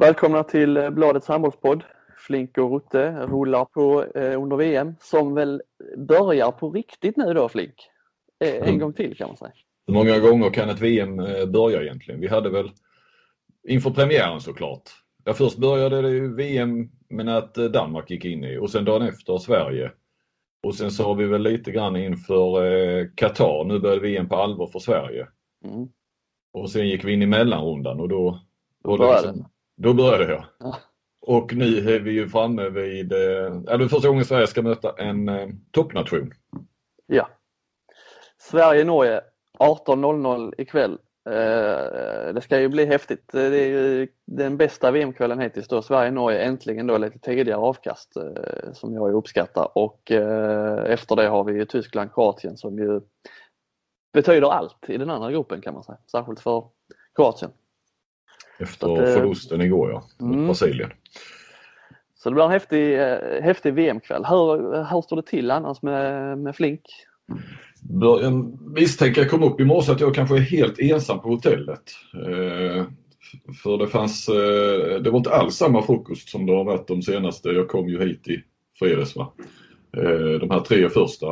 [0.00, 1.84] Välkomna till eh, Bladets handbollspodd.
[2.26, 5.62] Flink och Rutte rullar på eh, under VM som väl
[5.96, 7.74] börjar på riktigt nu då Flink.
[8.44, 8.78] Eh, en mm.
[8.78, 9.52] gång till kan man säga.
[9.86, 11.16] Hur många gånger kan ett VM
[11.52, 12.20] börja egentligen?
[12.20, 12.70] Vi hade väl
[13.68, 14.82] inför premiären såklart.
[15.24, 19.38] Ja, först började det VM med att Danmark gick in i och sen dagen efter
[19.38, 19.92] Sverige.
[20.62, 23.64] Och sen så har vi väl lite grann inför Qatar.
[23.64, 25.28] Nu började VM på allvar för Sverige.
[25.64, 25.88] Mm.
[26.52, 28.40] Och sen gick vi in i mellanrundan och då,
[28.84, 29.48] då började liksom,
[29.80, 30.44] Då började jag.
[30.58, 30.76] Ja.
[31.20, 33.18] Och nu är vi ju framme vid, eh,
[33.60, 36.32] det är första gången Sverige ska möta en eh, toppnation.
[37.06, 37.28] Ja.
[38.38, 39.20] Sverige-Norge
[39.58, 40.98] 18.00 ikväll.
[41.28, 43.28] Eh, det ska ju bli häftigt.
[43.32, 45.82] Det är ju den bästa VM-kvällen hittills då.
[45.82, 51.44] Sverige-Norge äntligen då lite tidigare avkast eh, som jag uppskattar och eh, efter det har
[51.44, 53.00] vi ju Tyskland-Kroatien som ju
[54.12, 55.98] betyder allt i den andra gruppen kan man säga.
[56.10, 56.64] Särskilt för
[57.14, 57.50] Kroatien.
[58.58, 60.46] Efter att, förlusten igår ja, mot mm.
[60.46, 60.90] Brasilien.
[62.14, 62.96] Så det blir en häftig,
[63.42, 64.24] häftig VM-kväll.
[64.24, 64.56] Hur,
[64.90, 66.80] hur står det till annars med, med Flink?
[68.00, 68.34] Jag
[68.74, 71.82] misstänker jag kom upp i morse att jag kanske är helt ensam på hotellet.
[72.14, 72.84] Eh,
[73.62, 77.02] för det fanns, eh, det var inte alls samma frukost som det har varit de
[77.02, 78.42] senaste, jag kom ju hit i
[78.78, 79.32] fredags va.
[79.96, 81.26] Eh, de här tre första,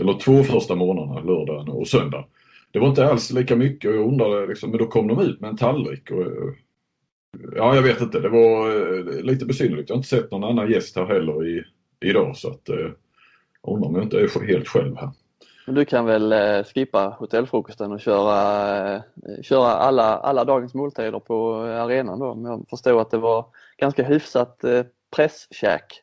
[0.00, 2.24] eller två första månaderna, lördagen och söndag.
[2.72, 5.40] Det var inte alls lika mycket och jag undrade liksom, men då kom de ut
[5.40, 6.10] med en tallrik.
[6.10, 6.26] Och,
[7.56, 9.88] ja, jag vet inte, det var eh, lite besynnerligt.
[9.88, 11.64] Jag har inte sett någon annan gäst här heller i,
[12.00, 12.90] idag så att eh,
[13.62, 15.10] Undrar om jag inte är helt själv här.
[15.66, 19.02] Men du kan väl eh, skippa hotellfrukosten och köra,
[19.42, 22.34] köra alla, alla dagens måltider på arenan då?
[22.34, 23.46] Men jag förstår att det var
[23.78, 24.64] ganska hyfsat
[25.16, 26.02] presskäk.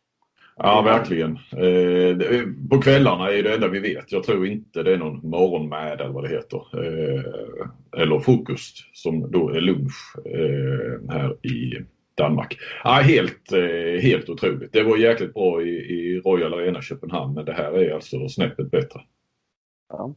[0.58, 1.32] Ja, verkligen.
[1.52, 4.12] Eh, på kvällarna är det enda vi vet.
[4.12, 6.62] Jag tror inte det är någon morgonmäd eller vad det heter.
[6.74, 11.86] Eh, eller frukost som då är lunch eh, här i
[12.16, 12.58] Danmark.
[12.84, 14.74] Ja, helt, eh, helt otroligt.
[14.74, 18.72] Det var jäkligt bra i, i Royal Arena Köpenhamn men det här är alltså snäppet
[18.72, 19.02] bättre.
[19.90, 20.16] Ja.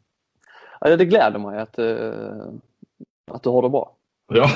[0.81, 2.55] ja det gläder mig att, uh,
[3.31, 3.97] att du har det bra.
[4.33, 4.51] Ja.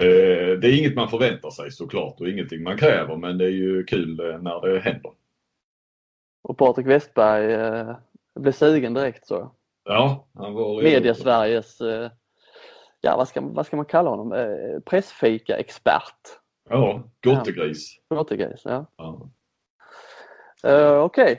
[0.00, 3.50] Eh, det är inget man förväntar sig såklart och ingenting man kräver men det är
[3.50, 5.12] ju kul när det händer.
[6.42, 7.96] Och Patrik Westberg eh,
[8.34, 9.50] blev sugen direkt så.
[9.84, 12.10] Ja, han var Media-Sveriges eh,
[13.00, 14.32] ja, vad ska, vad ska man kalla honom?
[14.32, 16.38] Eh, pressfika-expert.
[16.68, 17.96] Ja, gottegris.
[18.08, 18.86] Ja, gottegris, ja.
[18.96, 19.30] ja.
[20.66, 21.36] Uh, Okej, okay.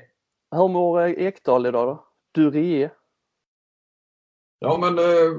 [0.52, 2.06] hur mår Ekdal idag då?
[2.32, 2.92] Durie?
[4.60, 5.32] Ja men eh,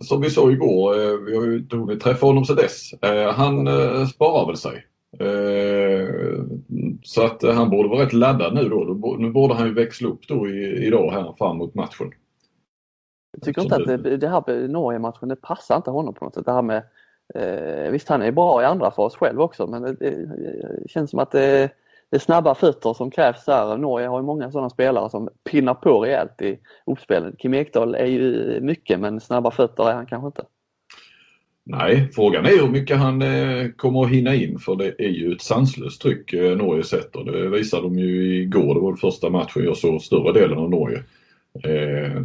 [0.00, 2.92] som vi sa igår, eh, vi har ju inte hunnit träffa honom sedan dess.
[2.92, 4.84] Eh, han eh, sparar väl sig.
[5.18, 6.08] Eh,
[7.02, 9.16] så att han borde vara rätt laddad nu då.
[9.18, 12.12] Nu borde han ju växla upp då i, idag här fram mot matchen.
[13.32, 16.44] Jag tycker inte att det, det här Norge-matchen, det passar inte honom på något sätt.
[16.44, 16.82] Det här med,
[17.34, 21.18] eh, visst han är bra i andra fas själv också men det, det känns som
[21.18, 21.70] att det,
[22.10, 23.76] det är snabba fötter som krävs där.
[23.76, 27.38] Norge har ju många sådana spelare som pinnar på rejält i uppspelet.
[27.38, 30.42] Kim Ekdahl är ju mycket men snabba fötter är han kanske inte.
[31.70, 35.32] Nej, frågan är hur mycket han eh, kommer att hinna in för det är ju
[35.32, 37.24] ett sanslöst tryck eh, Norge sätter.
[37.24, 40.70] Det visade de ju igår, det var den första matchen jag såg större delen av
[40.70, 41.02] Norge.
[41.64, 42.22] Eh,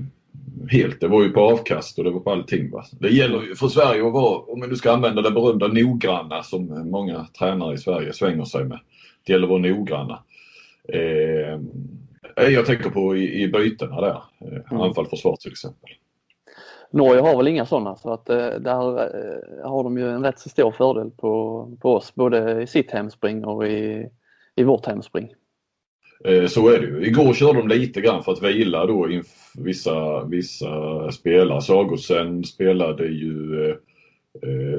[0.70, 1.00] helt.
[1.00, 2.72] Det var ju på avkast och det var på allting.
[2.72, 2.86] Va?
[2.92, 6.44] Det gäller ju för Sverige att vara, om du nu ska använda det berömda noggranna
[6.44, 8.80] som många tränare i Sverige svänger sig med.
[9.26, 10.24] Det gäller att vara noggranna.
[10.88, 11.60] Eh,
[12.36, 14.22] jag tänker på i, i bytena där.
[14.42, 14.82] Eh, mm.
[14.82, 15.90] Anfall, försvar till exempel.
[16.92, 20.40] Norge har väl inga sådana så att eh, där eh, har de ju en rätt
[20.40, 24.10] så stor fördel på, på oss både i sitt hemspring och i,
[24.56, 25.34] i vårt hemspring.
[26.26, 27.06] Eh, så är det ju.
[27.06, 29.08] Igår körde de lite grann för att vila då
[29.58, 31.62] vissa, vissa spelare.
[31.62, 33.76] Sagosen spelade ju, eh,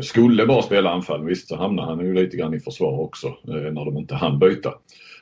[0.00, 1.24] skulle bara spela anfall.
[1.24, 4.38] Visst så hamnade han ju lite grann i försvar också eh, när de inte hann
[4.38, 4.74] byta.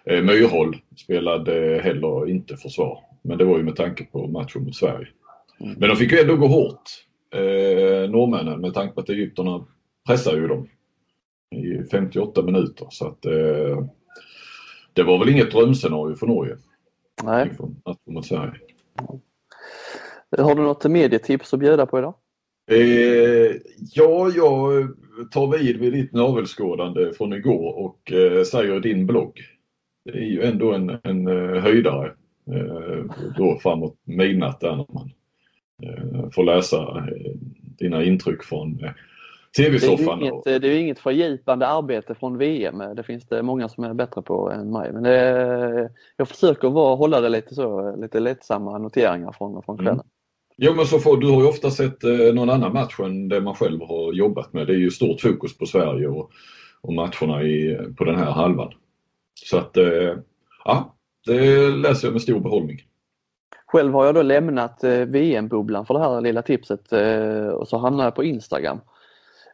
[0.05, 2.99] Eh, Myrhåll spelade heller inte försvar.
[3.23, 5.09] Men det var ju med tanke på matchen mot Sverige.
[5.61, 5.75] Mm.
[5.79, 6.91] Men de fick ju ändå gå hårt,
[7.35, 9.67] eh, norrmännen, med tanke på att egypterna
[10.07, 10.69] pressade ju dem
[11.51, 12.87] i 58 minuter.
[12.91, 13.87] Så att eh,
[14.93, 16.57] det var väl inget drömscenario för Norge.
[17.23, 17.53] Nej.
[18.07, 18.53] Mot Sverige.
[20.39, 22.15] Har du något medietips att bjuda på idag?
[22.73, 23.57] Eh,
[23.95, 24.89] ja, jag
[25.31, 29.41] tar vid vid ditt navelskådande från igår och eh, säger din blogg.
[30.05, 32.13] Det är ju ändå en, en uh, höjdare
[32.51, 33.05] eh,
[33.37, 35.11] då framåt midnatt där när man
[35.83, 37.33] eh, får läsa eh,
[37.79, 38.79] dina intryck från
[39.57, 40.19] TV-soffan.
[40.19, 42.79] Det, är inget, det är inget fördjupande arbete från VM.
[42.97, 44.93] Det finns det många som är bättre på än mig.
[44.93, 49.95] Men det, jag försöker vara, hålla det lite så, lite lättsamma noteringar från, från kvällen.
[49.95, 50.07] Mm.
[50.57, 53.41] Jo men så får, du har ju ofta sett eh, någon annan match än det
[53.41, 54.67] man själv har jobbat med.
[54.67, 56.31] Det är ju stort fokus på Sverige och,
[56.81, 58.73] och matcherna i, på den här halvan.
[59.35, 60.15] Så att eh,
[60.65, 60.95] ja,
[61.27, 62.79] det läser jag med stor behållning.
[63.67, 66.93] Själv har jag då lämnat eh, VM-bubblan för det här lilla tipset
[67.53, 68.81] och så hamnar jag på Instagram.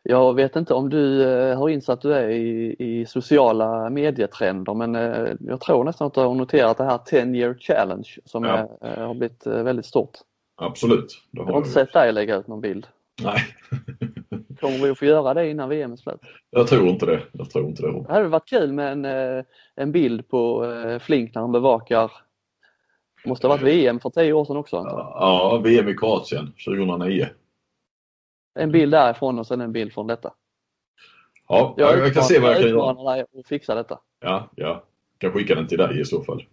[0.02, 1.24] Jag vet inte om du
[1.56, 4.94] har insatt du är i, i sociala medietrender men
[5.40, 8.78] jag tror nästan att du har noterat det här 10 year challenge som Ja.
[8.80, 10.18] är, har blivit väldigt stort.
[10.60, 11.22] Absolut.
[11.30, 11.74] Det Jag har har inte jag.
[11.86, 12.86] sett dig lägga ut någon bild.
[13.22, 13.38] Nej,
[14.60, 16.20] Kommer vi att få göra det innan VM är slut?
[16.50, 17.22] jag tror inte det.
[17.32, 17.92] Jag tror inte det.
[17.92, 19.44] Det hade varit kul med en, eh,
[19.74, 22.12] en bild på eh, Flink när han bevakar
[23.24, 24.98] Måste ha varit VM för tio år sedan också antar jag.
[25.14, 27.26] Ja, VM i Kroatien 2009.
[28.54, 30.32] En bild därifrån och sen en bild från detta.
[31.48, 32.90] Ja, jag, jag kan se vad jag kan göra.
[32.90, 33.98] utmanar dig att fixa detta.
[34.20, 34.84] Ja, ja.
[35.18, 36.44] Kan skicka den till dig i så fall.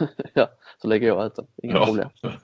[0.34, 0.48] ja,
[0.82, 1.46] så lägger jag ut den.
[1.62, 1.86] Inga Ja.
[1.86, 2.08] problem.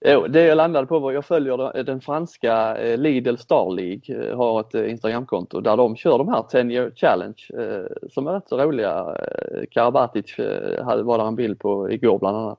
[0.00, 4.36] Jo, det jag landade på var jag följer den franska eh, Lidl Star League, eh,
[4.36, 8.32] har ett eh, Instagramkonto där de kör de här 10 year challenge eh, som är
[8.32, 9.16] rätt så roliga.
[9.22, 12.58] Eh, Karabatic eh, var där en bild på igår bland annat.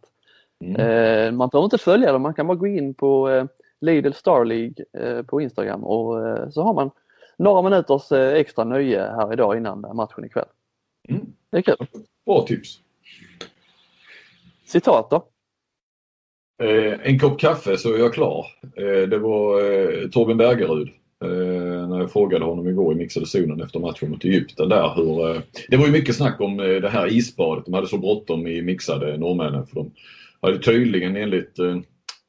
[0.64, 0.76] Mm.
[0.76, 3.46] Eh, man behöver inte följa dem, man kan bara gå in på eh,
[3.82, 6.92] Lidl Star League eh, på Instagram och eh, så har man
[7.38, 10.48] några minuters eh, extra nöje här idag innan matchen ikväll.
[11.10, 11.26] Mm.
[11.50, 11.88] Det är kul.
[12.26, 12.80] Bra tips.
[14.66, 15.26] Citat då?
[16.60, 18.46] Eh, en kopp kaffe så är jag klar.
[18.76, 20.90] Eh, det var eh, Torben Bergerud.
[21.24, 25.30] Eh, när jag frågade honom igår i mixade zonen efter matchen mot Egypten där hur...
[25.30, 27.66] Eh, det var ju mycket snack om eh, det här isbadet.
[27.66, 29.92] De hade så bråttom i mixade norrmännen för de
[30.42, 31.78] hade tydligen enligt eh,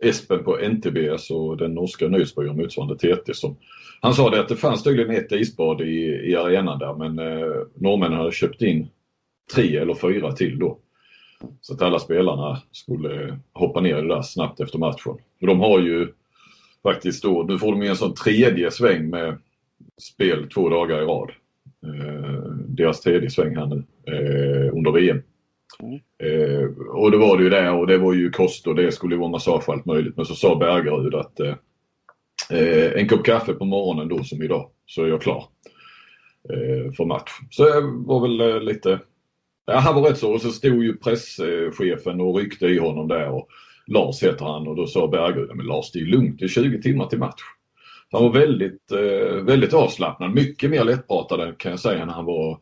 [0.04, 3.56] Espen på NTB, alltså den norska nyhetsbyrån motsvarande TT som
[4.00, 7.54] han sa det att det fanns tydligen ett isbad i, i arenan där men eh,
[7.74, 8.88] norrmännen hade köpt in
[9.54, 10.78] tre eller fyra till då.
[11.60, 15.18] Så att alla spelarna skulle hoppa ner i det där snabbt efter matchen.
[15.40, 16.08] För de har ju
[16.82, 19.38] faktiskt då, nu får de ju en sån tredje sväng med
[19.98, 21.30] spel två dagar i rad.
[21.86, 25.22] Eh, deras tredje sväng här nu eh, under VM.
[26.18, 29.16] Eh, och det var det ju där och det var ju kost och det skulle
[29.16, 30.16] vara massage och allt möjligt.
[30.16, 31.54] Men så sa Bergerud att eh,
[32.50, 35.44] eh, en kopp kaffe på morgonen då som idag så är jag klar
[36.96, 37.30] för match.
[37.50, 39.00] Så jag var väl lite
[39.70, 40.32] Ja, han var rätt så.
[40.32, 43.28] Och så stod ju presschefen och ryckte i honom där.
[43.28, 43.48] Och
[43.86, 46.48] Lars heter han och då sa Bergerud, "Ja, men Lars det är lugnt, det är
[46.48, 47.40] 20 timmar till match.
[48.12, 50.34] Han var väldigt, eh, väldigt avslappnad.
[50.34, 52.58] Mycket mer lättpratad kan jag säga än han var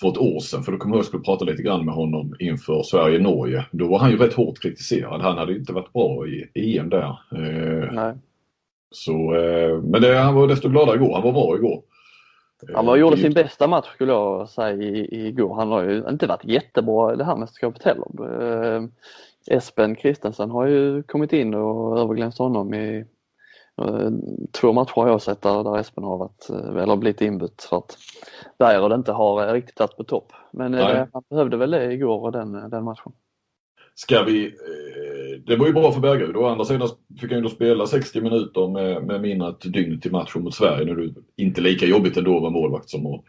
[0.00, 0.62] för ett år sedan.
[0.62, 3.64] För då kommer jag ihåg att jag skulle prata lite grann med honom inför Sverige-Norge.
[3.70, 5.20] Då var han ju rätt hårt kritiserad.
[5.20, 7.18] Han hade inte varit bra i EM där.
[7.32, 8.14] Eh, Nej.
[8.90, 11.14] så, eh, men det, han var desto gladare igår.
[11.14, 11.82] Han var bra igår.
[12.74, 15.54] Han var, gjorde Eh, sin bästa match skulle jag säga i- igår.
[15.54, 18.06] Han har ju inte varit jättebra det här mästerskapet heller.
[18.76, 18.84] Eh,
[19.50, 23.04] Espen Christensen har ju kommit in och överglänst honom i
[23.82, 24.10] eh,
[24.52, 27.76] två matcher har jag sett där, där Espen har varit, eh, eller blivit inbytt för
[27.76, 27.98] att
[28.58, 30.32] Bergerud inte har eh, riktigt varit på topp.
[30.50, 33.12] Men eh, han behövde väl det igår den, den matchen.
[33.94, 34.54] Ska vi...
[35.46, 36.36] Det var ju bra för Bergerud.
[36.36, 36.88] Å andra sidan
[37.20, 40.42] fick han ju då spela 60 minuter med, med mindre än ett dygn till matchen
[40.42, 40.84] mot Sverige.
[40.84, 43.24] Nu är det inte lika jobbigt ändå att vara målvakt som att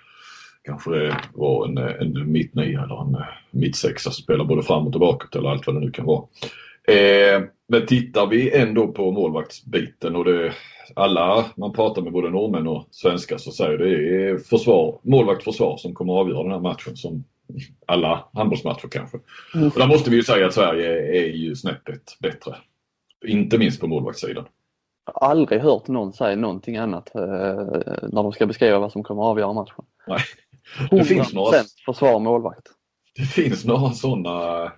[0.64, 3.18] kanske vara en, en mittnia eller en
[3.52, 6.24] mittsexa som spelar både fram och tillbaka eller allt vad det nu kan vara.
[6.88, 10.54] Eh, men tittar vi ändå på målvaktsbiten och det
[10.96, 15.94] alla man pratar med både norrmän och svenskar så säger det är försvar, målvakt-försvar som
[15.94, 17.24] kommer att avgöra den här matchen som
[17.86, 19.18] alla handbollsmatcher kanske.
[19.56, 19.68] Mm.
[19.68, 22.56] Och där måste vi ju säga att Sverige är ju snäppet bättre.
[23.26, 24.46] Inte minst på målvaktssidan.
[25.06, 27.22] Jag har aldrig hört någon säga någonting annat eh,
[28.02, 29.86] när de ska beskriva vad som kommer att avgöra matchen.
[30.08, 30.20] Nej.
[30.92, 32.68] Det finns 100% några, försvar målvakt.
[33.16, 34.72] det finns några sådana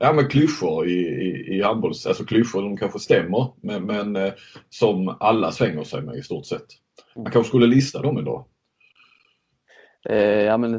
[0.00, 2.06] ja, men klyschor i, i, i handbolls...
[2.06, 4.32] Alltså klyschor de kanske stämmer men, men eh,
[4.70, 6.66] som alla svänger sig med i stort sett.
[7.16, 8.44] Man kanske skulle lista dem idag.
[10.04, 10.72] Eh, ja, men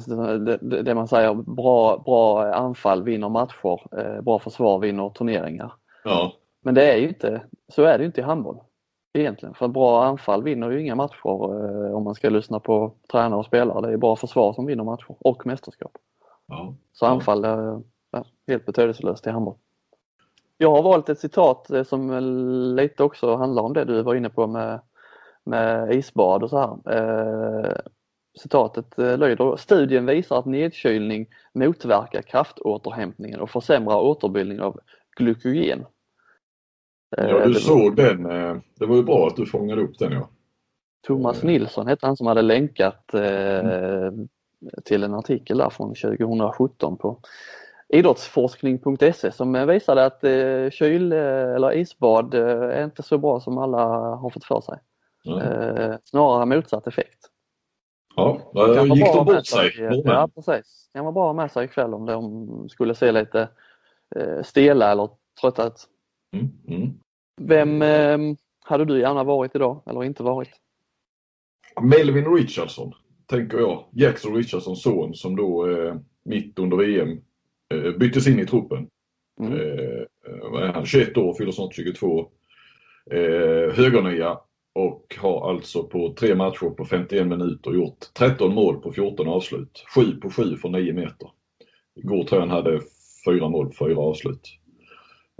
[0.45, 5.73] det, det, man säger, bra, bra anfall vinner matcher, eh, bra försvar vinner turneringar.
[6.03, 8.61] Ja, Men det är ju inte, så är det ju inte i handboll
[9.13, 9.55] egentligen.
[9.55, 13.45] För bra anfall vinner ju inga matcher eh, om man ska lyssna på tränare och
[13.45, 13.87] spelare.
[13.87, 15.91] Det är bara försvar som vinner matcher och mästerskap.
[16.47, 16.73] ja.
[16.93, 19.55] Så anfall är ja, helt betydelselöst i handboll.
[20.57, 22.19] Jag har valt ett citat som
[22.75, 24.79] lite också handlar om det du var inne på med,
[25.43, 27.81] med isbad och så här.
[28.41, 34.79] Citatet eh, lyder Studien visar att nedkylning motverkar kraftåterhämtningen och försämrar återbildning av
[35.17, 35.85] glykogen.
[37.17, 38.25] Eh, ja du såg den.
[38.25, 40.29] eh, Det var ju bra att du fångade upp den ja.
[41.07, 44.11] Thomas Nilsson hette han som hade länkat eh,
[44.83, 47.19] till en artikel där från 2017 på
[47.89, 50.21] idrottsforskning.se som visade att
[50.73, 54.79] kyl eller isbad är inte så bra som alla har fått för sig.
[55.25, 55.97] Mm.
[56.03, 57.28] Snarare motsatt effekt.
[58.15, 59.71] Ja, då gick de bort sig.
[59.71, 60.89] sig ja, precis.
[60.93, 63.49] Det kan vara bra med sig ikväll om de skulle se lite
[64.43, 65.09] stela eller
[65.41, 65.87] trötta ut.
[66.33, 66.47] Mm.
[66.67, 66.93] Mm.
[67.41, 68.35] Vem eh,
[68.65, 70.51] hade du gärna varit idag eller inte varit?
[71.81, 72.93] Melvin Richardson,
[73.25, 73.85] tänker jag.
[73.91, 77.21] Jackson Richardsons son som då eh, mitt under VM
[77.73, 78.87] eh, byttes in i truppen.
[79.39, 79.53] Mm.
[79.53, 82.19] Eh, han 21 år, fyller snart 22.
[83.11, 84.39] Eh, högernia
[84.73, 89.83] och har alltså på tre matcher på 51 minuter gjort 13 mål på 14 avslut.
[89.95, 91.29] 7 på 7 från 9 meter.
[91.95, 92.81] Igår tror jag han hade
[93.25, 94.41] fyra mål på fyra avslut.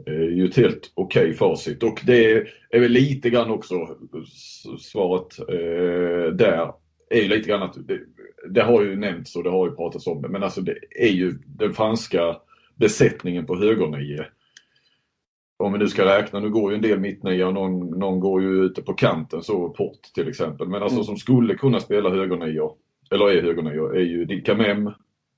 [0.06, 3.76] Det är ju ett helt okej okay facit och det är väl lite grann också
[4.80, 6.74] svaret eh, där
[7.10, 8.00] är ju lite grann att det,
[8.50, 11.12] det, har ju nämnts och det har ju pratats om det men alltså det är
[11.12, 12.38] ju den franska
[12.76, 14.26] besättningen på högernio.
[15.64, 18.42] Om vi nu ska räkna, nu går ju en del mittnia och någon, någon går
[18.42, 20.68] ju ute på kanten så Port till exempel.
[20.68, 21.06] Men alltså mm.
[21.06, 22.76] som skulle kunna spela högernio,
[23.12, 24.92] eller är högernio, är ju Dicamem,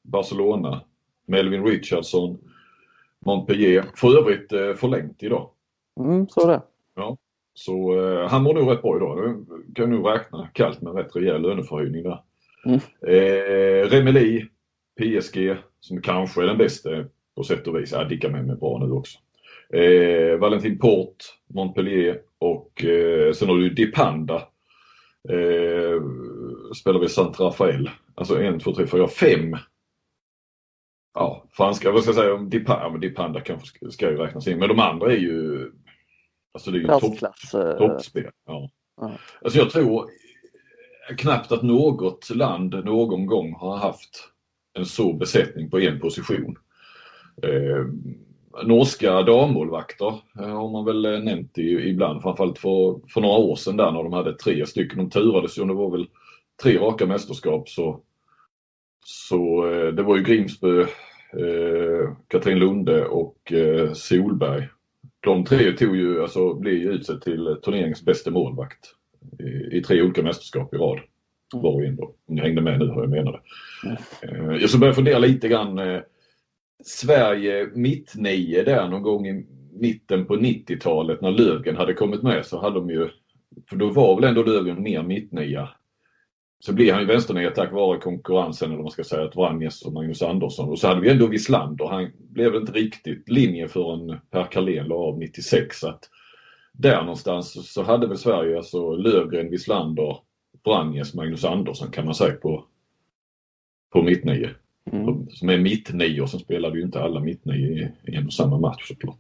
[0.03, 0.81] Barcelona,
[1.25, 2.37] Melvin Richardson,
[3.25, 3.85] Montpellier.
[3.95, 5.49] För övrigt eh, förlängt idag.
[5.99, 6.61] Mm, så det.
[6.95, 7.17] Ja.
[7.53, 9.17] Så eh, han mår nog rätt bra idag.
[9.17, 12.23] Nu kan nog räkna kallt med rätt rejäl löneförhöjning där.
[12.65, 12.79] Mm.
[13.07, 14.45] Eh, Remeli,
[14.99, 16.89] PSG, som kanske är den bästa
[17.35, 17.91] på sätt och vis.
[17.91, 19.19] Ja, Dicka med mig bra nu också.
[19.73, 21.15] Eh, Valentin Port,
[21.53, 24.35] Montpellier och eh, sen har du Dipanda.
[25.29, 26.01] Eh,
[26.75, 27.89] spelar vi Sant Rafael.
[28.15, 29.57] Alltså en, två, tre, fyra, fem
[31.13, 34.59] ja, franska, vad ska jag säga, Dipanda, Dipanda kanske ska ju räknas in.
[34.59, 35.71] Men de andra är ju
[36.53, 38.29] Alltså det är ju topp, eh, toppspel.
[38.45, 38.69] Ja.
[39.01, 39.17] Ja.
[39.41, 40.09] Alltså jag tror
[41.17, 44.29] knappt att något land någon gång har haft
[44.73, 46.57] en så besättning på en position.
[47.43, 47.85] Eh,
[48.63, 53.55] norska dammålvakter eh, har man väl eh, nämnt i, ibland, framförallt för, för några år
[53.55, 54.97] sedan där när de hade tre stycken.
[54.97, 56.07] De turades ju, det var väl
[56.63, 58.01] tre raka mästerskap så
[59.05, 64.67] så eh, det var ju Grimsby, eh, Katrin Lunde och eh, Solberg.
[65.19, 68.95] De tre tog ju, alltså, blev ju utsedd till turneringens bästa målvakt
[69.39, 70.99] i, i tre olika mästerskap i rad.
[71.53, 71.63] Mm.
[71.63, 72.03] Var och en då.
[72.03, 73.39] Om ni hängde med nu hur jag menade.
[74.21, 74.51] Mm.
[74.51, 75.79] Jag ska börja fundera lite grann.
[76.83, 82.61] Sverige mittnio där någon gång i mitten på 90-talet när Löfgren hade kommit med så
[82.61, 83.09] hade de ju,
[83.69, 85.69] för då var väl ändå Löfgren mer mittnia
[86.63, 89.81] så blev han ju vänsternia tack vare konkurrensen, eller vad man ska säga, att Vranjes
[89.81, 90.69] och Magnus Andersson.
[90.69, 91.87] Och så hade vi ändå Wislander.
[91.87, 95.79] Han blev inte riktigt linje förrän Per Carlén la av 96.
[95.79, 96.09] Så att
[96.73, 100.17] där någonstans så hade väl Sverige alltså Löfgren, Wislander,
[100.63, 102.65] Vranjes, Magnus Andersson kan man säga på,
[103.93, 104.49] på mittnio.
[104.91, 105.29] Mm.
[105.29, 108.87] Som är mittnior, sen spelade ju inte alla mittnio i, i en och samma match
[108.87, 109.19] såklart.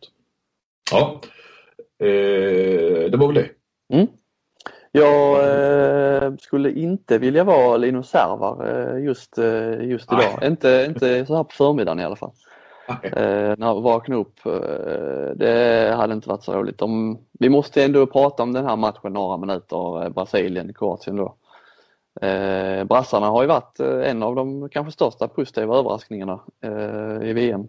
[0.91, 1.21] Ja,
[1.99, 3.49] eh, det var väl det.
[3.93, 4.07] Mm.
[4.91, 5.43] Jag
[6.23, 10.39] eh, skulle inte vilja vara Linus Servar eh, just, eh, just idag.
[10.43, 12.31] Inte, inte så här på förmiddagen i alla fall.
[13.03, 14.45] Eh, när jag vaknade upp.
[14.45, 16.81] Eh, det hade inte varit så roligt.
[16.81, 21.35] Om, vi måste ändå prata om den här matchen några minuter, Brasilien-Kroatien då.
[22.21, 27.33] Eh, brassarna har ju varit eh, en av de kanske största positiva överraskningarna eh, i
[27.33, 27.67] VM.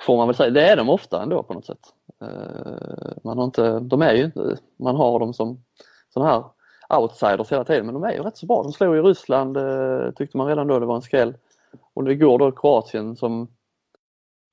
[0.00, 0.50] Får man väl säga.
[0.50, 1.94] Det är de ofta ändå på något sätt.
[2.22, 5.64] Eh, man har inte, de är ju inte, man har dem som
[6.14, 6.44] sådana här
[6.98, 8.62] outsiders hela tiden men de är ju rätt så bra.
[8.62, 11.34] De slog ju Ryssland eh, tyckte man redan då det var en skräll.
[11.94, 13.48] Och det går då Kroatien som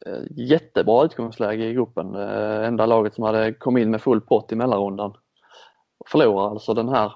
[0.05, 2.15] eh, jättebra utgångsläge i gruppen.
[2.15, 5.13] Eh, enda laget som hade kommit in med full pott i mellanrundan.
[6.05, 7.13] Förlorar alltså den här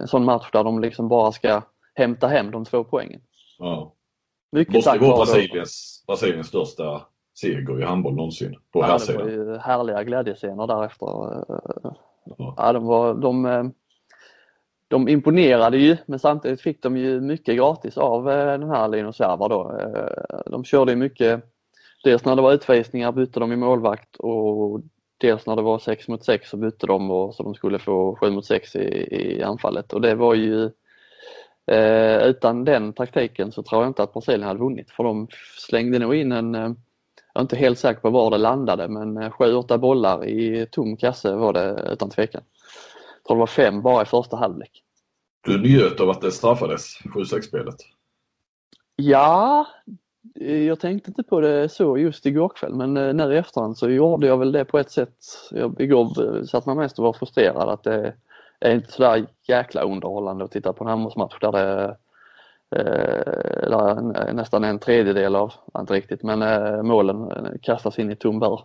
[0.00, 1.62] en sån match där de liksom bara ska
[1.94, 3.20] hämta hem de två poängen.
[3.58, 3.92] Ja.
[4.52, 7.02] Mycket Måste vara Brasiliens, Brasiliens största
[7.40, 9.06] seger i handboll någonsin på ja, här.
[9.06, 11.06] Det var ju härliga glädjescener därefter.
[12.56, 13.64] Ja, de, var, de, eh,
[14.88, 19.20] de imponerade ju men samtidigt fick de ju mycket gratis av eh, den här Linus
[19.20, 19.78] Järvar då.
[19.80, 21.44] Eh, de körde mycket,
[22.04, 24.80] dels när det var utvisningar bytte de i målvakt och
[25.18, 28.16] dels när det var 6 mot 6 så bytte de och, så de skulle få
[28.20, 28.78] 7 mot 6 i,
[29.10, 30.64] i anfallet och det var ju
[31.66, 35.98] eh, utan den taktiken så tror jag inte att Brasilien hade vunnit för de slängde
[35.98, 36.76] nog in en
[37.36, 40.96] jag är inte helt säker på var det landade men 7-8 eh, bollar i tom
[40.96, 42.42] kasse var det utan tvekan.
[43.16, 44.82] Jag tror det var fem bara i första halvlek.
[45.44, 47.74] Du njöt av att det straffades, 7-6-spelet?
[48.96, 49.66] Ja,
[50.40, 53.90] jag tänkte inte på det så just igår kväll men eh, nu i efterhand så
[53.90, 55.16] gjorde jag väl det på ett sätt.
[55.50, 58.14] Jag, igår satt man mest och var frustrerad att det
[58.60, 61.96] är inte sådär jäkla underhållande att titta på en handbollsmatch där det
[63.62, 68.60] eller nästan en tredjedel av, inte riktigt, men målen kastas in i tom bur.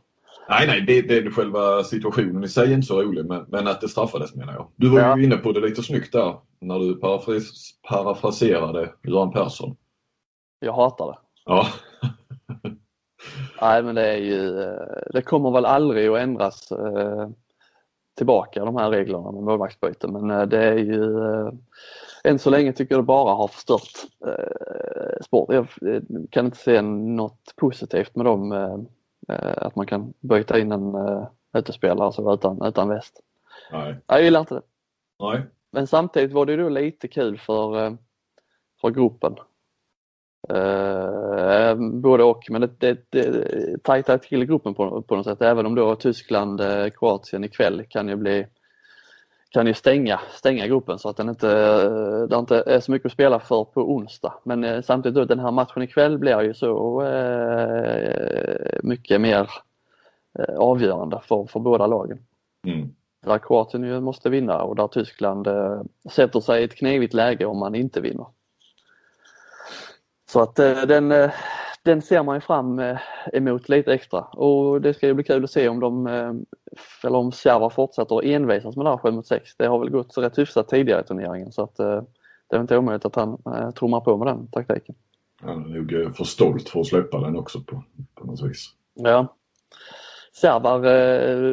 [0.50, 3.68] Nej, nej, det, det är själva situationen i sig är inte så rolig, men, men
[3.68, 4.68] att det straffades menar jag.
[4.76, 5.18] Du var ja.
[5.18, 9.76] ju inne på det lite snyggt där när du parafras, parafraserade Göran Persson.
[10.60, 11.18] Jag hatar det.
[11.46, 11.68] Ja.
[13.62, 14.52] nej, men det är ju,
[15.14, 17.30] det kommer väl aldrig att ändras eh,
[18.18, 21.52] tillbaka de här reglerna med målvaktsbyte, men eh, det är ju eh,
[22.24, 23.92] än så länge tycker jag det bara har förstört
[24.28, 25.54] eh, sport.
[25.54, 25.68] Jag
[26.30, 28.54] kan inte se något positivt med dem
[29.30, 30.96] Eh, att man kan byta in en
[31.54, 33.22] utespelare så utan, utan väst.
[33.72, 33.96] Nej.
[34.08, 34.62] Jag gillar inte det.
[35.20, 35.42] Nej.
[35.72, 37.98] Men samtidigt var det då lite kul för,
[38.82, 39.36] för gruppen.
[40.50, 45.42] Uh, både och, men det, det, det tajtar till gruppen på, på något sätt.
[45.42, 46.62] Även om då Tyskland,
[47.00, 48.46] Kroatien ikväll kan ju bli
[49.52, 51.48] kan ju stänga, stänga gruppen så att den inte,
[52.28, 54.34] det inte är så mycket att spela för på onsdag.
[54.44, 59.50] Men eh, samtidigt då, den här matchen ikväll blir ju så eh, mycket mer
[60.40, 62.20] eh, avgörande för, för båda lagen.
[62.68, 62.90] Mm.
[63.26, 67.46] Där Kroatien ju måste vinna och där Tyskland eh, sätter sig i ett knivigt läge
[67.46, 68.26] om man inte vinner.
[70.32, 71.32] Så att eh, den, eh,
[71.84, 72.98] den ser man ju fram eh,
[73.34, 76.08] emot lite extra och det ska ju bli kul att se om de
[77.04, 79.56] eller om Sjava fortsätter att envisas med det här 7 mot 6.
[79.58, 81.76] Det har väl gått rätt hyfsat tidigare i turneringen så att
[82.50, 83.38] det är inte omöjligt att han
[83.74, 84.96] trummar på med den taktiken.
[85.42, 87.84] Han är nog för stolt för att släppa den också på,
[88.16, 88.70] på något vis.
[88.94, 89.36] Ja.
[90.34, 90.80] Servar,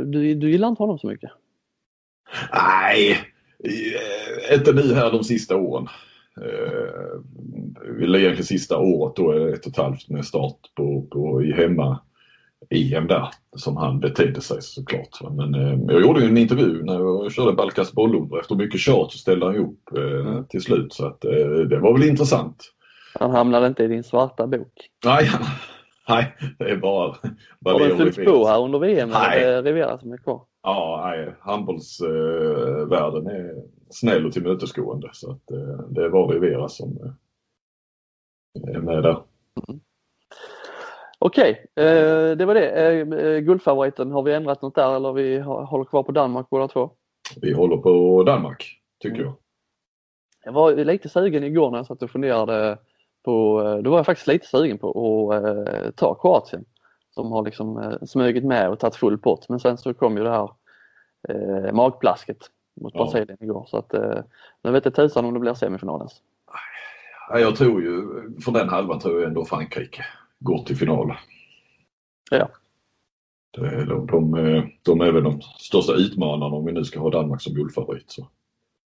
[0.04, 1.30] du, du gillar inte honom så mycket?
[2.52, 3.18] Nej,
[4.52, 5.88] inte nu här de sista åren
[6.42, 11.52] eh, eller egentligen sista året då, ett och ett halvt med start på, på i
[11.52, 11.99] hemma
[12.71, 15.33] EM där som han betedde sig såklart.
[15.37, 18.40] Men eh, jag gjorde en intervju när jag körde Balkas bollor.
[18.40, 21.92] Efter mycket tjat så ställde han upp eh, till slut så att eh, det var
[21.92, 22.73] väl intressant.
[23.14, 24.73] Han hamnade inte i din svarta bok?
[25.04, 25.30] Nej,
[26.09, 27.16] nej det är bara...
[27.61, 29.11] bara Har den fyllts på här under VM?
[29.11, 29.42] Nej.
[29.42, 30.42] Eller Rivera som är kvar?
[30.62, 31.35] Ja, nej.
[31.40, 33.54] Handbollsvärlden eh, är
[33.90, 36.99] snäll och tillmötesgående så att eh, det var Rivera som
[38.64, 39.22] eh, är med där.
[39.68, 39.81] Mm.
[41.18, 43.40] Okej, okay, eh, det var det.
[43.40, 46.90] Guldfavoriten, har vi ändrat något där eller vi håller kvar på Danmark båda två?
[47.40, 49.27] Vi håller på Danmark, tycker mm.
[49.27, 49.35] jag.
[50.44, 52.79] Jag var lite sugen igår när jag satt och funderade
[53.24, 56.64] på, då var jag faktiskt lite sugen på att ta Kroatien
[57.11, 60.31] som har liksom smugit med och tagit full pott men sen så kom ju det
[60.31, 60.51] här
[61.29, 62.38] eh, magplasket
[62.81, 63.05] mot ja.
[63.05, 63.67] Brasilien igår.
[63.69, 64.19] Så att, eh,
[64.62, 66.23] nu vet jag tusan om det blir semifinalens.
[67.31, 68.03] Ja, jag tror ju,
[68.41, 70.05] för den halvan tror jag ändå Frankrike
[70.38, 71.14] går till final.
[72.31, 72.49] Ja.
[73.51, 74.33] De, de,
[74.83, 78.11] de är väl de största utmanarna om vi nu ska ha Danmark som guldfavorit.
[78.11, 78.29] Så,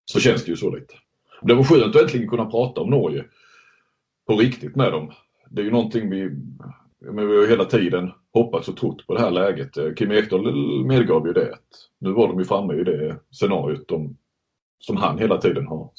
[0.06, 0.94] så känns det ju så lite.
[1.42, 3.26] Det var skönt att äntligen kunna prata om Norge
[4.28, 5.12] på riktigt med dem.
[5.50, 6.30] Det är ju någonting vi,
[7.02, 9.78] men vi har hela tiden hoppats och trott på det här läget.
[9.78, 10.54] Eh, Kim Ekdahl
[10.86, 11.58] medgav ju det.
[12.00, 14.18] Nu var de ju framme i det scenariot de,
[14.80, 15.90] som han hela tiden har.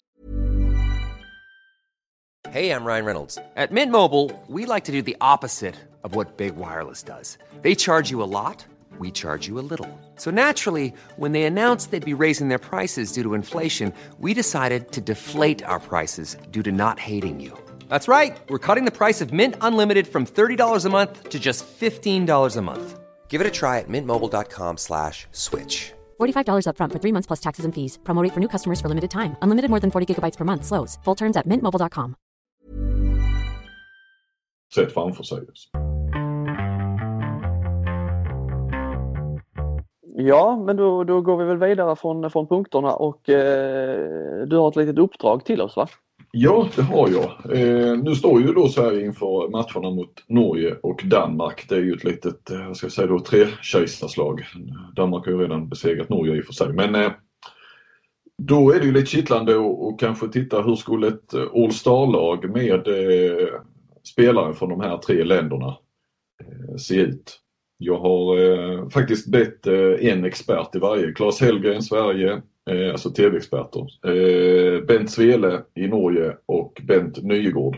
[2.49, 3.39] Hej, jag Ryan Reynolds.
[3.69, 7.39] På Mint Mobile, we like to do the opposite of what Big Wireless does.
[7.63, 8.67] They charge you a lot,
[9.01, 9.89] we charge you a little.
[10.17, 14.93] So naturally, when they announced they'd be raising their prices due to inflation, we decided
[14.93, 17.53] to deflate our prices due to not hating you.
[17.89, 18.39] That's right.
[18.49, 22.63] We're cutting the price of Mint Unlimited from $30 a month to just $15 a
[22.63, 22.99] month.
[23.29, 25.93] Give it a try at mintmobile.com slash switch.
[26.21, 27.99] $45 up front for three months plus taxes and fees.
[28.05, 29.37] Promo for new customers for limited time.
[29.43, 30.65] Unlimited more than 40 gigabytes per month.
[30.65, 30.99] Slows.
[31.05, 32.15] Full terms at mintmobile.com.
[34.75, 35.39] Sett framför sig.
[40.15, 44.69] Ja, men då, då går vi väl vidare från, från punkterna och eh, du har
[44.69, 45.89] ett litet uppdrag till oss va?
[46.35, 47.59] Ja, det har jag.
[47.59, 51.67] Eh, nu står ju då Sverige inför matcherna mot Norge och Danmark.
[51.69, 54.45] Det är ju ett litet, eh, vad ska jag säga då, trekejsarslag.
[54.97, 56.73] Danmark har ju redan besegrat Norge i och för sig.
[56.73, 57.13] Men eh,
[58.39, 62.51] då är det ju lite kittlande att kanske titta hur skulle ett eh, All Star-lag
[62.51, 63.49] med eh,
[64.13, 65.77] spelare från de här tre länderna
[66.41, 67.39] eh, se ut.
[67.79, 71.13] Jag har eh, faktiskt bett eh, en expert i varje.
[71.13, 73.87] Claes Hellgren, Sverige, eh, alltså tv-experter.
[74.07, 77.77] Eh, Bent Svele i Norge och Bent Nygård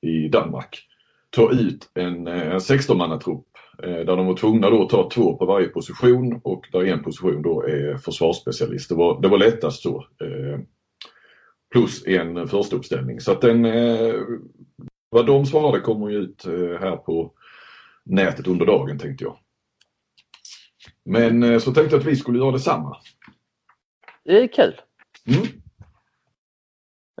[0.00, 0.88] i Danmark
[1.30, 3.46] ta ut en, eh, en 16-mannatrupp
[3.82, 7.02] eh, där de var tvungna då att ta två på varje position och där en
[7.02, 8.88] position då är försvarsspecialist.
[8.88, 10.06] Det var, det var lättast så.
[10.20, 10.60] Eh,
[11.72, 13.20] plus en första uppställning.
[13.20, 14.14] Så att den, eh,
[15.10, 17.32] vad de svarade kommer ju ut eh, här på
[18.04, 19.36] nätet under dagen tänkte jag.
[21.04, 22.96] Men eh, så tänkte jag att vi skulle göra detsamma.
[24.24, 24.80] Det är kul.
[25.26, 25.46] Mm.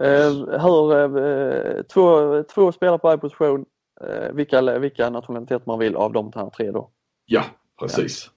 [0.00, 3.64] Eh, hur, eh, två, två spelare på varje position,
[4.00, 6.90] eh, vilka, vilka nationaliteter man vill av de här tre då.
[7.26, 7.44] Ja,
[7.80, 8.30] precis.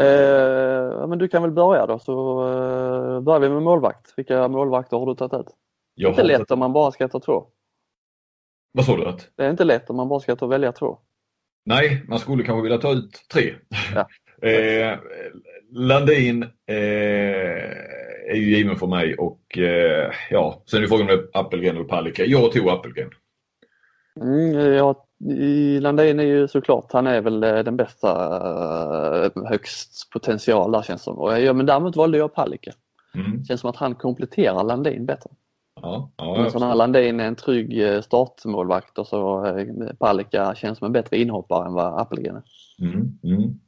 [0.00, 4.12] Eh, men du kan väl börja då så eh, börjar vi med målvakt.
[4.16, 5.54] Vilka målvakter har du tagit ut?
[5.96, 7.46] Det är inte lätt om man bara ska ta två.
[8.72, 9.06] Vad sa du?
[9.06, 9.30] Att?
[9.36, 10.98] Det är inte lätt om man bara ska ta välja två.
[11.64, 13.54] Nej, man skulle kanske vilja ta ut tre.
[13.94, 14.08] Ja.
[14.48, 14.98] eh,
[15.72, 17.70] Landin eh,
[18.30, 22.24] är ju given för mig och eh, ja, sen är frågan om Appelgren eller Palicka.
[22.24, 23.10] Jag tog Appelgren.
[24.20, 25.06] Mm, ja,
[25.80, 28.10] Landin är ju såklart, han är väl eh, den bästa
[29.24, 31.42] eh, högst potential där känns det som.
[31.44, 32.72] Ja, men däremot valde jag Palicka.
[33.14, 33.44] Mm.
[33.44, 35.30] Känns som att han kompletterar Landin bättre.
[35.82, 39.46] Ja, ja, sån här Landin är en trygg startmålvakt och så
[39.98, 42.42] Palicka känns som en bättre inhoppare än vad Appelgren är.
[42.86, 43.60] Mm, mm.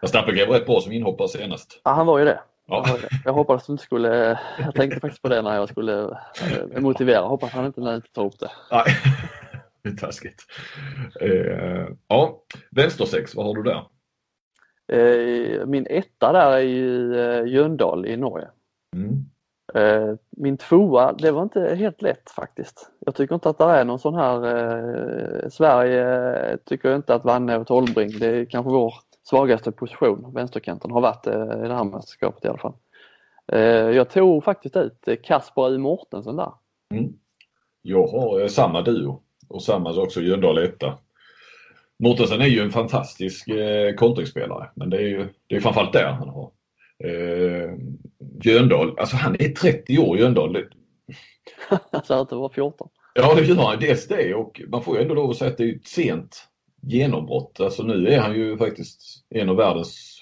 [0.00, 1.80] Fast Appelgren var rätt bra som inhoppare senast.
[1.84, 2.40] Ja, han var ju det.
[2.70, 2.98] Ja.
[3.24, 6.02] Jag hoppades du inte skulle, jag tänkte faktiskt på det när jag skulle
[6.72, 7.20] eh, motivera.
[7.20, 8.50] Hoppas han inte, inte tar upp det.
[8.70, 8.84] Nej,
[9.82, 10.42] det är taskigt.
[11.20, 13.82] Eh, ja, vänstersex, vad har du där?
[14.92, 17.14] Eh, Min etta där är ju
[17.46, 18.48] Jöndal i Norge.
[18.96, 19.24] Mm.
[19.74, 22.90] Eh, Min tvåa, det var inte helt lätt faktiskt.
[23.00, 27.66] Jag tycker inte att det är någon sån här, Sverige tycker inte att Vanne och
[27.66, 32.44] Tolbring, det är kanske vår svagaste position, vänsterkanten, har varit eh, i det här mästerskapet
[32.44, 32.72] i alla fall.
[33.52, 36.52] Eh, Jag tog faktiskt ut eh, Kasper I Mortensen där.
[36.94, 37.12] Mm.
[37.82, 40.98] Jag har samma duo och samma också Jöndal etta.
[41.98, 46.06] Mortensen är ju en fantastisk eh, kontringsspelare men det är ju det är framförallt där
[46.12, 46.50] han har.
[47.04, 47.70] Eh,
[48.42, 50.52] Jöndal, alltså han är 30 år Jöndal.
[50.52, 50.68] Det-
[52.04, 52.88] Så att det var 14.
[53.14, 55.56] Ja det gör han, dels det och man får ju ändå lov att säga att
[55.58, 56.48] det är ett sent
[56.80, 57.60] genombrott.
[57.60, 60.16] Alltså nu är han ju faktiskt en av världens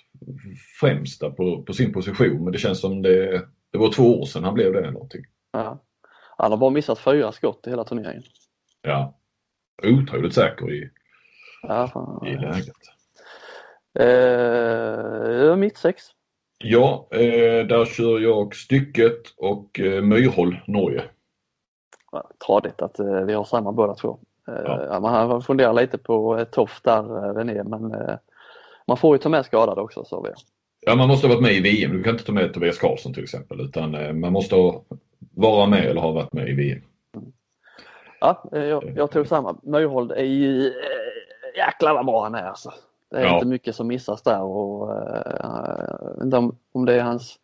[0.81, 4.45] främsta på, på sin position men det känns som det, det var två år sedan
[4.45, 5.25] han blev det eller någonting.
[5.53, 5.85] Ja.
[6.37, 8.23] Han har bara missat fyra skott i hela turneringen.
[8.83, 9.19] Ja.
[9.83, 10.91] Otroligt säker i,
[11.63, 12.27] Ja, fan.
[12.27, 12.77] i läget.
[13.99, 16.03] Eh, mitt sex.
[16.59, 21.05] Ja, eh, där kör jag stycket och eh, Myrhåll, Norge.
[22.13, 24.19] Ja, Tradigt att eh, vi har samma båda två.
[24.49, 24.81] Eh, Ja.
[24.91, 25.01] ja.
[25.01, 28.15] man har funderat lite på eh, Toft där, eh, René, men eh,
[28.87, 30.31] man får ju ta med skadade också sa vi.
[30.81, 31.93] Ja, man måste ha varit med i VM.
[31.93, 34.55] Du kan inte ta med Tobias Karlsson till exempel utan eh, man måste
[35.35, 36.83] vara med eller ha varit med i VM.
[38.21, 39.57] Ja, eh, jag, jag tog samma.
[39.63, 40.73] Myrhold är ju eh,
[41.57, 42.73] jäklar vad bra han är alltså.
[43.11, 43.35] Det är Ja.
[43.35, 47.39] inte mycket som missas där och eh, om, om det är hans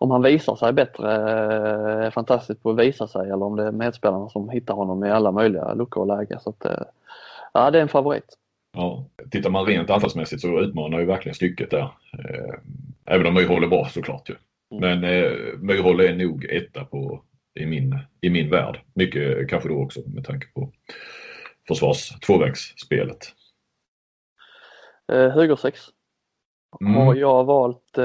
[0.00, 3.66] om han visar sig bättre, eh, är fantastiskt på att visa sig eller om det
[3.66, 6.40] är medspelarna som hittar honom i alla möjliga luckor och lägen.
[6.40, 6.82] Så att, eh,
[7.52, 8.36] ja, det är en favorit.
[8.72, 11.92] Ja, tittar man rent anfallsmässigt så utmanar ju verkligen stycket där.
[12.12, 12.54] Eh,
[13.04, 14.34] även om Myrhåll är bra såklart ju.
[14.80, 17.22] Men eh, Myrhåll är nog etta på,
[17.54, 18.80] i, min, i min värld.
[18.94, 20.72] Mycket kanske då också med tanke på
[21.68, 23.18] försvars tvåvägsspelet.
[25.12, 25.80] Eh, högersex
[26.80, 26.94] Mm.
[26.94, 28.04] har jag valt, eh,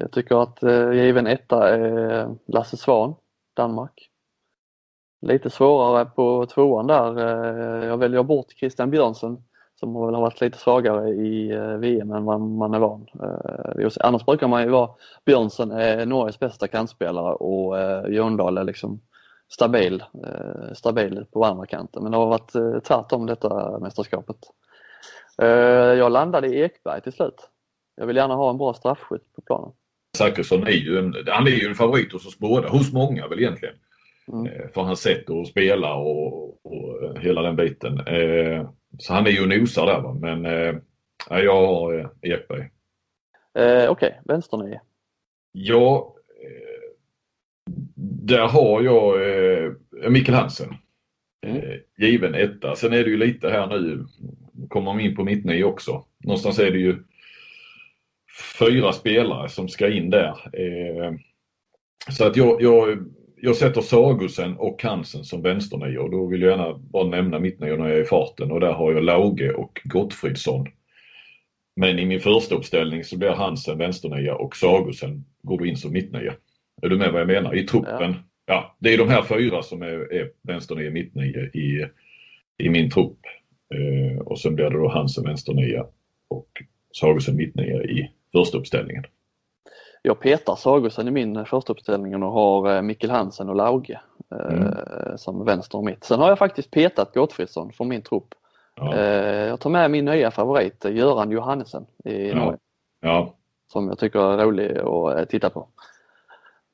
[0.00, 3.14] jag tycker att eh, given etta är Lasse Svan,
[3.56, 4.08] Danmark.
[5.26, 7.18] Lite svårare på tvåan där.
[7.18, 9.42] Eh, jag väljer bort Christian Björnsen
[9.74, 13.06] som väl har varit lite svagare i eh, VM än vad man är van.
[13.22, 14.90] Eh, annars brukar man ju vara,
[15.24, 19.00] Björnsen är Norges bästa kantspelare och eh, Jöndal är liksom
[19.48, 22.02] stabil, eh, stabil på andra kanten.
[22.02, 24.36] Men det har varit eh, tvärtom detta mästerskapet.
[25.42, 25.48] Eh,
[25.98, 27.48] jag landade i Ekberg till slut.
[27.96, 29.72] Jag vill gärna ha en bra straffskytt på planen.
[30.16, 33.38] Zachrisson är ju en, han är ju en favorit hos oss båda, hos många väl
[33.38, 33.74] egentligen.
[34.32, 34.46] Mm.
[34.46, 37.98] Eh, För hans sätt att spela och, och eh, hela den biten.
[38.98, 40.14] Så han är ju nosar där va.
[40.14, 40.44] Men
[41.30, 42.70] ja, jag har Ekberg.
[43.58, 44.80] Eh, Okej, vänsternio.
[45.52, 46.14] Ja,
[48.26, 49.72] där har jag eh,
[50.10, 50.74] Mikkel Hansen.
[51.46, 52.76] Eh, given etta.
[52.76, 54.06] Sen är det ju lite här nu,
[54.68, 56.04] kommer man in på mittnio också.
[56.24, 56.96] Någonstans är det ju
[58.58, 60.36] fyra spelare som ska in där.
[60.52, 61.12] Eh,
[62.10, 62.98] så att jag, jag,
[63.36, 67.76] jag sätter Sagosen och Hansen som vänsternio och då vill jag gärna bara nämna mittnio
[67.76, 70.68] när jag är i farten och där har jag Lauge och Gottfridsson.
[71.76, 75.92] Men i min första uppställning så blir Hansen vänsternia och Sagosen går då in som
[75.92, 76.34] mittnia.
[76.82, 77.54] Är du med vad jag menar?
[77.54, 78.14] I truppen.
[78.46, 81.86] Ja, det är de här fyra som är, är vänsternia mittnia i,
[82.58, 83.18] i min trupp.
[83.74, 85.86] Eh, och sen blir det då Hansen vänsternia
[86.28, 86.48] och
[87.00, 89.04] Sagosen mittnia i första uppställningen.
[90.02, 94.52] Jag petar Sagosen i min första uppställning och har eh, Mikkel Hansen och Lauge eh,
[94.54, 95.18] Mm.
[95.18, 96.04] som vänster och mitt.
[96.04, 98.34] Sen har jag faktiskt petat Gottfridsson från min trupp.
[98.76, 102.34] Ja, Eh, jag tar med min nya favorit eh, Göran Johannesen i Ja.
[102.34, 102.58] Norge
[103.00, 103.34] ja,
[103.72, 105.68] som jag tycker är rolig att titta på.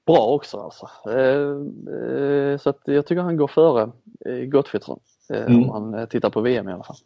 [0.07, 0.89] bra också alltså.
[1.11, 1.51] Eh,
[1.95, 3.91] eh, så att jag tycker han går före
[4.27, 5.01] eh, Gottfridsson.
[5.31, 5.71] Eh, Mm.
[5.71, 6.97] Om man eh, tittar på VM i alla fall.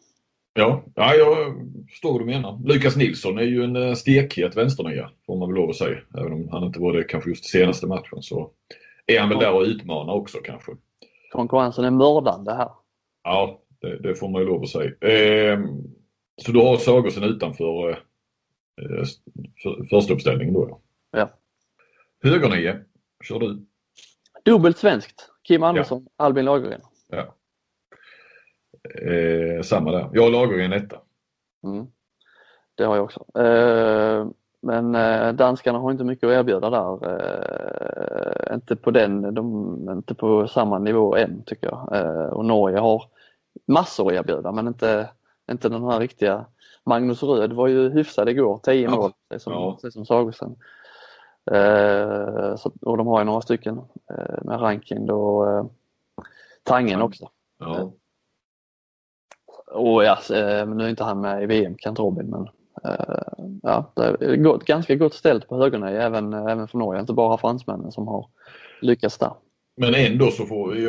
[0.54, 1.54] Ja, ja jag
[1.90, 2.60] förstår vad du menar.
[2.64, 5.98] Lukas Nilsson är ju en eh, stekhet vänsternia får man väl lov att säga.
[6.18, 8.50] Även om han inte var det kanske just senaste matchen så
[9.06, 10.72] är han väl där och utmanar också kanske.
[11.32, 12.68] Konkurrensen är mördande här.
[13.24, 14.90] Ja, det, det får man ju lov att säga.
[15.00, 15.60] Eh,
[16.42, 17.96] så du har Sagosen utanför eh,
[19.62, 20.80] för, första uppställningen då ja.
[21.18, 21.30] Ja.
[22.30, 22.78] Högernia,
[23.24, 23.66] kör du?
[24.44, 25.30] Dubbelt svenskt.
[25.42, 26.80] Kim Andersson, Albin Lagergren.
[27.08, 27.34] Ja.
[28.90, 30.08] Eh, samma där.
[30.12, 30.96] Jag har Lagergren etta.
[31.64, 31.86] Mm.
[32.74, 33.40] Det har jag också.
[33.40, 34.26] Eh,
[34.60, 37.08] men eh, danskarna har inte mycket att erbjuda där.
[38.48, 41.96] Eh, inte på den, de, inte på samma nivå än tycker jag.
[41.96, 43.02] Eh, och Norge har
[43.66, 45.08] massor att erbjuda men inte,
[45.50, 46.44] inte den här riktiga
[46.84, 48.90] Magnus Röd var ju hyfsad igår, 10 Ja.
[48.90, 49.78] mål, det är som, Ja.
[49.90, 50.56] som Sagosen.
[51.50, 53.78] Eh, så, och de har ju några stycken
[54.10, 55.64] eh, med Rankind och eh,
[56.62, 57.04] Tangen Ja.
[57.04, 57.28] också.
[57.58, 57.92] Ja.
[59.72, 62.48] Och ja, eh, men nu är inte han med i VM, Kent Robin, men
[62.84, 67.12] eh, ja, det är gott, ganska gott ställt på högerna även, även för Norge, inte
[67.12, 68.26] bara fransmännen som har
[68.80, 69.32] lyckats där.
[69.76, 70.86] Men ändå så får vi,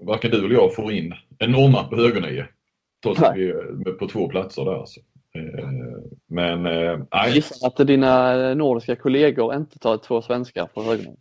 [0.00, 2.46] varken du eller jag får in en norrman på högernia.
[3.02, 4.84] Trots att vi är på två platser där.
[5.38, 5.68] Eh,
[6.26, 11.16] Men eh, nej, gissar att dina nordiska kollegor inte tar två svenskar på högerna.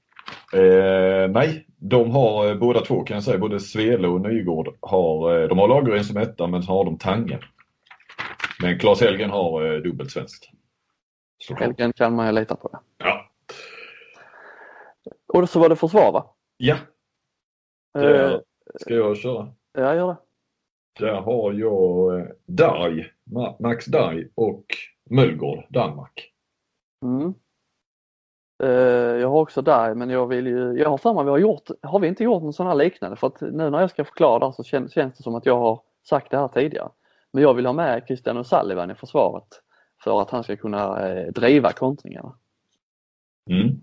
[0.54, 5.39] Eh, nej, de har eh, båda två kan jag säga, både Svele och Nygård har,
[5.41, 7.39] eh, de har Lagergren som etta men så har de Tangen.
[8.62, 10.50] Men Claes Helgen har eh, dubbelt svenskt.
[11.58, 12.80] Helgen kan man ju lita på.
[12.98, 13.30] Ja.
[15.34, 16.26] Och så var det försvar va?
[16.58, 16.76] ja,
[17.98, 18.41] Eh, det
[18.80, 19.54] ska jag köra.
[19.74, 20.17] ja, gör det.
[21.00, 24.65] Där har jag eh, Darj, Ma- Max Darj och
[25.10, 26.30] Möllgård, Danmark.
[27.06, 27.34] Mm.
[28.63, 31.38] Eh, jag har också där men jag vill ju, jag har för mig vi har
[31.38, 33.17] gjort, har vi inte gjort någon sån här liknande?
[33.17, 35.82] För att nu när jag ska förklara så känns, känns det som att jag har
[36.10, 36.89] sagt det här tidigare.
[37.32, 39.47] Men jag vill ha med Christian O'Sullivan i försvaret
[40.04, 42.36] för att han ska kunna eh, driva kontringarna.
[43.49, 43.82] Mm.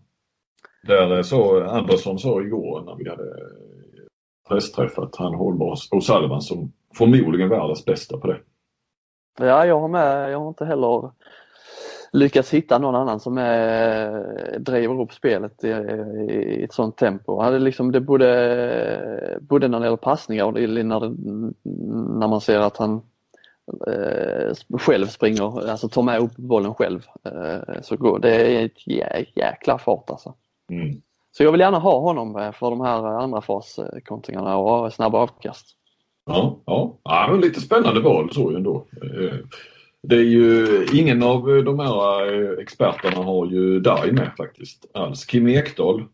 [0.83, 4.07] Där eh, så Andersson sa igår när vi hade eh,
[4.49, 8.41] pressträff att han håller Salvan som förmodligen världens bästa på det.
[9.39, 11.11] Ja, jag har med, jag har inte heller
[12.13, 17.41] lyckats hitta någon annan som är, driver upp spelet i, i ett sånt tempo.
[17.43, 21.15] Är liksom, det både, både när det gäller passningar och när, det,
[22.19, 23.03] när man ser att han
[23.87, 27.07] eh, själv springer, alltså tar med upp bollen själv.
[27.25, 30.35] Eh, så går, det är ett jä, jäkla fart alltså.
[30.71, 31.03] Mm.
[31.33, 35.77] Så jag vill gärna ha honom eh, för de här andra faskontringarna och snabba avkast.
[36.27, 36.99] Ja, ja.
[37.03, 38.87] ja men lite spännande val så ändå.
[39.03, 39.37] Eh,
[40.03, 45.25] Det är ju ingen av de här eh, experterna har ju Darj med faktiskt alls.
[45.25, 46.05] Kim Ekdahl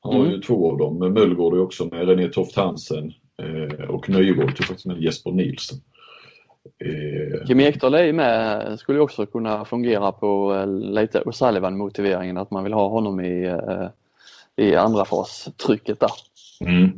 [0.00, 0.30] har Mm.
[0.30, 0.98] ju två av dem.
[0.98, 2.08] Men Möllgård är också med.
[2.08, 5.78] René Toft Hansen eh, och Nygård typ faktiskt med Jesper Nilsson.
[6.84, 12.50] Eh, Kim Ekdahl är ju med, skulle också kunna fungera på lite O'Sullivan motiveringen att
[12.50, 13.56] man vill ha honom i,
[14.56, 16.10] i andra fas, trycket där.
[16.60, 16.90] Mm.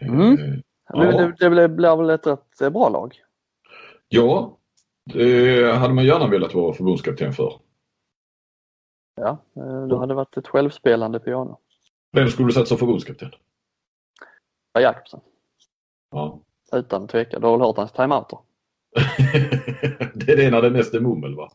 [0.00, 0.62] Mm.
[0.88, 1.02] Ja.
[1.04, 3.14] Det, det blir, väl ett rätt bra lag?
[4.08, 4.56] Ja,
[5.12, 7.60] det hade man gärna velat vara förbundskapten för.
[9.20, 11.58] Ja, eh, då hade det varit ett självspelande piano.
[12.12, 13.30] Vem skulle du satsa förbundskapten?
[14.72, 15.20] Ja, Jakobsen,
[16.10, 16.40] Ja.
[16.72, 17.40] utan tvekan.
[17.40, 18.38] Du har väl hört hans timeouter?
[20.14, 21.48] det är det när det mest är mummel va?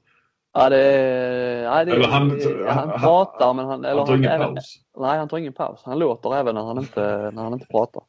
[0.53, 2.29] Ja, det, är- ja, det, Eller han-
[2.67, 3.85] han, han- pratar men han...
[3.85, 4.75] Eller Han tar ingen även, paus.
[4.97, 5.81] Nej, han tar ingen paus.
[5.83, 8.03] Han låter även när han inte, när han inte pratar.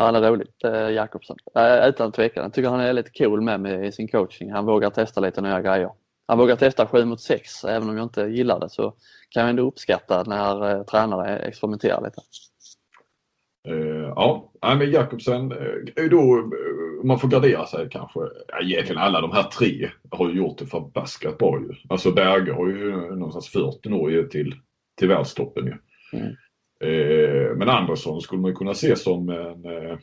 [0.00, 1.36] Ja, Han är rolig, eh, Jakobsen.
[1.54, 2.42] Eh, utan tvekan.
[2.42, 4.52] Jag tycker han är lite cool med, med i sin coaching.
[4.52, 5.90] Han vågar testa lite nya grejer.
[6.28, 7.64] Han vågar testa 7 mot 6.
[7.64, 8.94] Även om jag inte gillar det så
[9.30, 12.20] kan jag ändå uppskatta när eh, tränare experimenterar lite.
[13.68, 18.20] Eh, ja, men Jakobsen, eh, då, eh, man får gardera sig kanske.
[18.48, 21.74] Ja, egentligen alla de här tre har ju gjort det förbaskat bra ju.
[21.88, 24.54] Alltså Berge har ju någonstans fört Norge till,
[24.98, 25.74] till världstoppen ju.
[26.18, 26.36] Mm.
[26.84, 29.98] Eh, men Andersson skulle man kunna se som en, eh,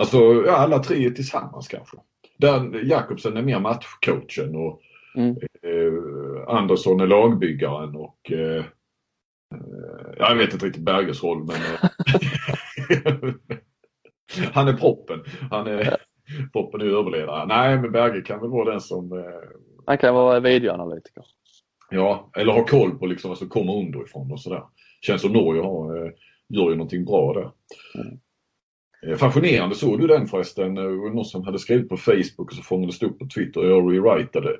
[0.00, 1.96] alltså ja, alla tre tillsammans kanske.
[2.38, 4.80] Där Jakobsen är mer matchcoachen och
[5.16, 5.36] Mm.
[5.62, 5.92] eh,
[6.54, 8.18] Andersson är lagbyggaren och
[10.16, 11.56] jag vet inte riktigt Berges roll men
[14.52, 15.24] han är proppen.
[15.50, 15.96] Han är
[16.52, 17.46] proppen är överledare.
[17.46, 19.24] Nej men Berge kan väl vara den som
[19.86, 21.24] Han kan vara videoanalytiker.
[21.90, 24.62] Ja, eller ha koll på liksom vad som kommer underifrån och sådär.
[25.00, 26.12] Känns som Norge har, eh,
[26.48, 27.50] gör ju någonting bra där.
[29.06, 30.78] Eh, Fascinerande, såg du den förresten?
[30.78, 33.60] Eh, någon som hade skrivit på Facebook och så fångades det upp på Twitter.
[33.60, 34.56] Jag rewritade,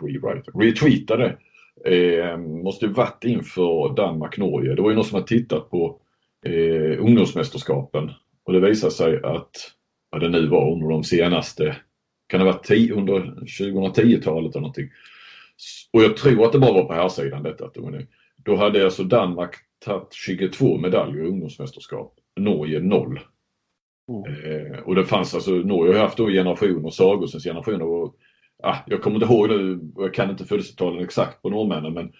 [0.00, 1.36] rewritade retweetade.
[1.84, 4.74] Eh, måste varit inför Danmark-Norge.
[4.74, 6.00] Det var ju någon som hade tittat på
[6.44, 8.10] eh, ungdomsmästerskapen
[8.44, 9.50] och det visade sig att,
[10.10, 11.76] vad det nu var under de senaste,
[12.26, 13.20] kan det ha varit 10, under
[13.60, 14.88] 2010-talet eller någonting.
[15.92, 17.64] Och jag tror att det bara var på här sidan detta.
[17.64, 18.06] Att det var nu.
[18.48, 22.14] Då hade alltså Danmark tagit 22 medaljer i ungdomsmästerskap.
[22.40, 23.20] Norge 0.
[24.08, 27.84] Eh, och det fanns alltså, Norge har haft då generationer, Sagosens generationer.
[27.84, 28.14] Och,
[28.62, 32.12] ah, jag kommer inte ihåg nu, jag kan inte födelsetalen exakt på norrmännen men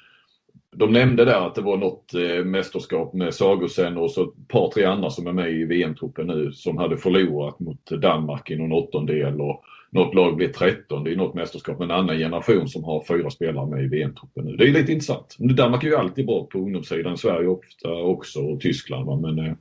[0.77, 4.71] de nämnde där att det var något eh, mästerskap med Sagosen och så ett par
[4.71, 8.73] tre andra som är med i VM-truppen nu som hade förlorat mot Danmark i någon
[8.73, 13.05] åttondel och något lag blev 13 i något mästerskap med en annan generation som har
[13.09, 14.57] fyra spelare med i VM-truppen nu.
[14.57, 15.37] Det är lite intressant.
[15.38, 19.16] Danmark är ju alltid bra på ungdomssidan, Sverige ofta också och Tyskland va?
[19.16, 19.53] men eh,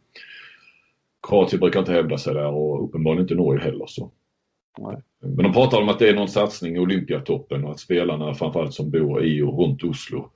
[1.28, 3.86] Kroatien brukar inte hävda sig där och uppenbarligen inte Norge heller.
[3.88, 4.12] Så.
[4.80, 4.98] Nej.
[5.20, 8.74] Men de pratar om att det är någon satsning i Olympiatoppen och att spelarna framförallt
[8.74, 10.30] som bor i och runt Oslo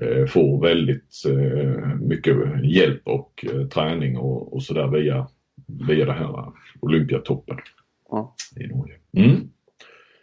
[0.00, 5.26] eh, får väldigt eh, mycket hjälp och eh, träning och, och sådär via,
[5.88, 7.56] via den här Olympiatoppen
[8.10, 8.34] Ja.
[8.60, 8.94] i Norge.
[9.16, 9.48] Mm.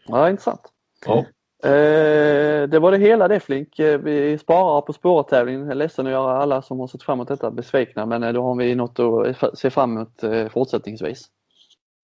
[0.08, 0.62] Ja, intressant.
[1.06, 1.26] Ja.
[1.64, 3.80] Eh, det var det hela det Flink.
[3.80, 5.62] Eh, Vi sparar på spårtävlingen.
[5.62, 8.34] Jag är ledsen att göra alla som har sett fram emot detta besvikna men eh,
[8.34, 11.26] då har vi något att se fram emot eh, fortsättningsvis.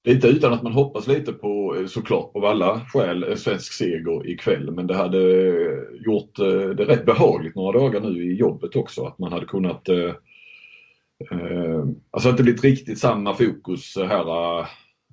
[0.04, 4.72] Lite utan att man hoppas lite på, såklart på alla skäl, en svensk seger ikväll.
[4.72, 5.20] Men det hade
[6.06, 6.36] gjort
[6.78, 9.06] det rätt behagligt några dagar nu i jobbet också.
[9.06, 9.90] Att man hade kunnat...
[9.90, 10.14] Eh,
[12.12, 14.66] alltså inte blivit riktigt samma fokus här,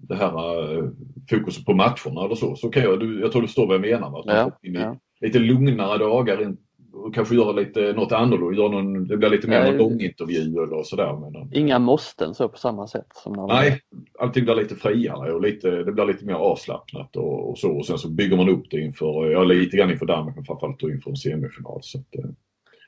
[0.09, 0.85] det här eh,
[1.31, 2.57] fokuset på matcherna eller så.
[2.57, 4.11] Så kan jag, jag tror du förstår vad jag menar.
[4.11, 4.23] va?
[4.27, 4.97] Ja, ja.
[5.21, 6.55] Lite lugnare dagar
[6.95, 8.57] och kanske göra lite något annorlunda.
[8.57, 11.17] Göra någon, det blir lite mer Ja, någon långintervju eller sådär.
[11.21, 13.81] Men, eh, Inga måsten så på samma sätt som när Nej,
[14.19, 17.77] allting blir lite friare och lite, det blir lite mer avslappnat och, och så.
[17.77, 20.83] Och sen så bygger man upp det inför, ja lite grann inför Danmark men framförallt
[20.83, 21.79] inför en semifinal.
[21.83, 22.31] Så att, eh,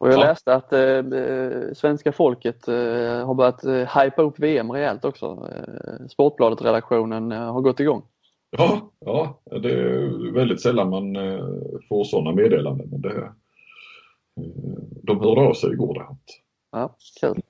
[0.01, 0.19] Och jag Ja.
[0.25, 5.49] läste att eh, eh, svenska folket eh, har börjat eh, hypa upp VM rejält också.
[5.53, 8.03] Eh, Sportbladet-redaktionen eh, har gått igång.
[8.51, 11.45] ja, ja, det är väldigt sällan man eh,
[11.89, 12.89] får sådana meddelanden.
[12.91, 13.29] Men det, eh,
[15.03, 16.07] de hörde av sig igår
[16.73, 17.43] Ja, kul.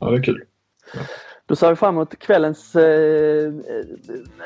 [0.00, 0.42] Ja, det är kul.
[1.46, 3.52] Då ser vi fram emot kvällens eh,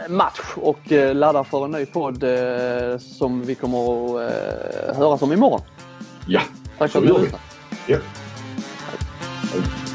[0.09, 5.23] match och eh, laddar för en ny podd eh, som vi kommer att eh, höras
[5.23, 5.61] om imorgon.
[6.29, 6.40] Ja,
[6.79, 7.23] Tack för så att du gör vi.
[7.23, 7.45] lyssnade.
[7.87, 7.99] Ja.
[9.53, 9.88] Hej.